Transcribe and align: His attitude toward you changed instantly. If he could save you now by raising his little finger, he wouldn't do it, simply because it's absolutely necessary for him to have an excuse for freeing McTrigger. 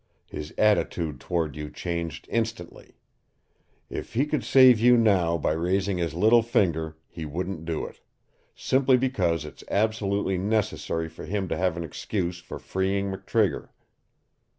His 0.25 0.51
attitude 0.57 1.19
toward 1.19 1.55
you 1.55 1.69
changed 1.69 2.25
instantly. 2.31 2.95
If 3.87 4.13
he 4.15 4.25
could 4.25 4.43
save 4.43 4.79
you 4.79 4.97
now 4.97 5.37
by 5.37 5.51
raising 5.51 5.99
his 5.99 6.15
little 6.15 6.41
finger, 6.41 6.97
he 7.07 7.23
wouldn't 7.23 7.65
do 7.65 7.85
it, 7.85 7.99
simply 8.55 8.97
because 8.97 9.45
it's 9.45 9.63
absolutely 9.69 10.39
necessary 10.39 11.07
for 11.07 11.25
him 11.25 11.47
to 11.49 11.55
have 11.55 11.77
an 11.77 11.83
excuse 11.83 12.39
for 12.39 12.57
freeing 12.57 13.11
McTrigger. 13.11 13.69